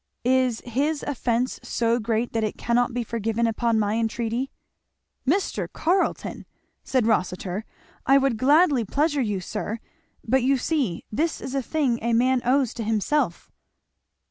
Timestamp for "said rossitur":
6.83-7.65